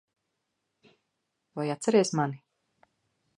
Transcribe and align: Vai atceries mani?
Vai 1.55 1.67
atceries 1.71 2.11
mani? 2.17 2.39